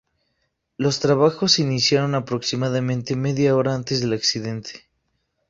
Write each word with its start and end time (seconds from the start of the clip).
Los 0.77 0.99
trabajos 0.99 1.51
se 1.51 1.61
iniciaron 1.61 2.15
aproximadamente 2.15 3.15
media 3.15 3.55
hora 3.55 3.75
antes 3.75 4.01
del 4.01 4.13
accidente. 4.13 4.89